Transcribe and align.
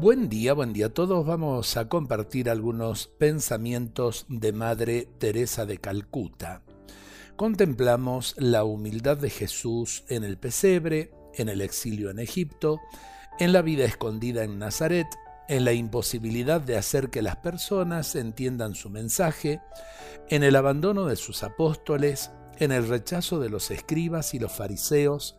Buen 0.00 0.30
día, 0.30 0.54
buen 0.54 0.72
día 0.72 0.86
a 0.86 0.94
todos. 0.94 1.26
Vamos 1.26 1.76
a 1.76 1.90
compartir 1.90 2.48
algunos 2.48 3.08
pensamientos 3.18 4.24
de 4.30 4.50
Madre 4.50 5.06
Teresa 5.18 5.66
de 5.66 5.76
Calcuta. 5.76 6.62
Contemplamos 7.36 8.34
la 8.38 8.64
humildad 8.64 9.18
de 9.18 9.28
Jesús 9.28 10.04
en 10.08 10.24
el 10.24 10.38
pesebre, 10.38 11.10
en 11.34 11.50
el 11.50 11.60
exilio 11.60 12.08
en 12.08 12.18
Egipto, 12.18 12.80
en 13.38 13.52
la 13.52 13.60
vida 13.60 13.84
escondida 13.84 14.42
en 14.42 14.58
Nazaret, 14.58 15.06
en 15.50 15.66
la 15.66 15.74
imposibilidad 15.74 16.62
de 16.62 16.78
hacer 16.78 17.10
que 17.10 17.20
las 17.20 17.36
personas 17.36 18.16
entiendan 18.16 18.74
su 18.74 18.88
mensaje, 18.88 19.60
en 20.30 20.44
el 20.44 20.56
abandono 20.56 21.04
de 21.04 21.16
sus 21.16 21.42
apóstoles, 21.42 22.30
en 22.58 22.72
el 22.72 22.88
rechazo 22.88 23.38
de 23.38 23.50
los 23.50 23.70
escribas 23.70 24.32
y 24.32 24.38
los 24.38 24.52
fariseos, 24.52 25.36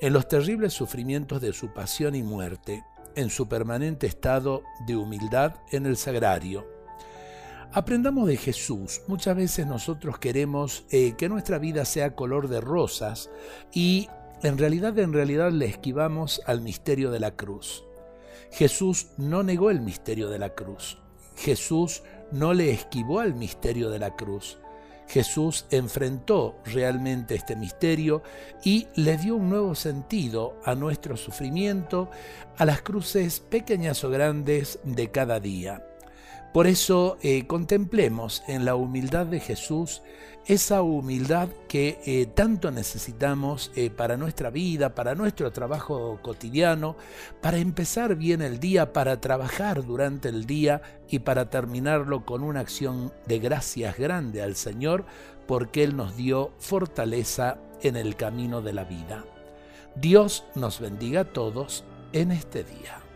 en 0.00 0.12
los 0.12 0.26
terribles 0.26 0.72
sufrimientos 0.72 1.40
de 1.40 1.52
su 1.52 1.72
pasión 1.72 2.16
y 2.16 2.24
muerte, 2.24 2.82
en 3.16 3.30
su 3.30 3.48
permanente 3.48 4.06
estado 4.06 4.62
de 4.86 4.96
humildad 4.96 5.56
en 5.70 5.86
el 5.86 5.96
sagrario. 5.96 6.66
Aprendamos 7.72 8.26
de 8.26 8.36
Jesús. 8.36 9.02
Muchas 9.06 9.36
veces 9.36 9.66
nosotros 9.66 10.18
queremos 10.18 10.84
eh, 10.90 11.14
que 11.16 11.28
nuestra 11.28 11.58
vida 11.58 11.84
sea 11.84 12.16
color 12.16 12.48
de 12.48 12.60
rosas 12.60 13.30
y 13.72 14.08
en 14.42 14.58
realidad 14.58 14.98
en 14.98 15.12
realidad 15.12 15.52
le 15.52 15.66
esquivamos 15.66 16.42
al 16.46 16.62
misterio 16.62 17.10
de 17.10 17.20
la 17.20 17.36
cruz. 17.36 17.84
Jesús 18.50 19.08
no 19.16 19.42
negó 19.42 19.70
el 19.70 19.80
misterio 19.80 20.28
de 20.28 20.38
la 20.38 20.54
cruz. 20.54 20.98
Jesús 21.36 22.02
no 22.32 22.54
le 22.54 22.70
esquivó 22.70 23.20
al 23.20 23.34
misterio 23.34 23.90
de 23.90 23.98
la 24.00 24.16
cruz. 24.16 24.58
Jesús 25.10 25.66
enfrentó 25.72 26.60
realmente 26.64 27.34
este 27.34 27.56
misterio 27.56 28.22
y 28.62 28.86
le 28.94 29.16
dio 29.16 29.34
un 29.34 29.50
nuevo 29.50 29.74
sentido 29.74 30.60
a 30.64 30.76
nuestro 30.76 31.16
sufrimiento, 31.16 32.08
a 32.56 32.64
las 32.64 32.82
cruces 32.82 33.40
pequeñas 33.40 34.04
o 34.04 34.10
grandes 34.10 34.78
de 34.84 35.10
cada 35.10 35.40
día. 35.40 35.89
Por 36.52 36.66
eso 36.66 37.16
eh, 37.22 37.46
contemplemos 37.46 38.42
en 38.48 38.64
la 38.64 38.74
humildad 38.74 39.26
de 39.26 39.40
Jesús 39.40 40.02
esa 40.46 40.82
humildad 40.82 41.48
que 41.68 42.00
eh, 42.04 42.26
tanto 42.26 42.70
necesitamos 42.70 43.70
eh, 43.76 43.90
para 43.90 44.16
nuestra 44.16 44.50
vida, 44.50 44.94
para 44.94 45.14
nuestro 45.14 45.52
trabajo 45.52 46.18
cotidiano, 46.22 46.96
para 47.40 47.58
empezar 47.58 48.16
bien 48.16 48.42
el 48.42 48.58
día, 48.58 48.92
para 48.92 49.20
trabajar 49.20 49.84
durante 49.84 50.28
el 50.28 50.46
día 50.46 50.82
y 51.08 51.20
para 51.20 51.50
terminarlo 51.50 52.24
con 52.24 52.42
una 52.42 52.60
acción 52.60 53.12
de 53.26 53.38
gracias 53.38 53.96
grande 53.96 54.42
al 54.42 54.56
Señor 54.56 55.04
porque 55.46 55.84
Él 55.84 55.96
nos 55.96 56.16
dio 56.16 56.52
fortaleza 56.58 57.58
en 57.82 57.96
el 57.96 58.16
camino 58.16 58.60
de 58.62 58.72
la 58.72 58.84
vida. 58.84 59.24
Dios 59.94 60.44
nos 60.54 60.80
bendiga 60.80 61.22
a 61.22 61.32
todos 61.32 61.84
en 62.12 62.32
este 62.32 62.64
día. 62.64 63.09